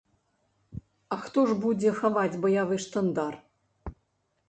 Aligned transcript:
А 1.15 1.17
хто 1.27 1.45
ж 1.51 1.59
будзе 1.67 1.89
хаваць 2.01 2.41
баявы 2.47 2.83
штандар? 2.87 3.33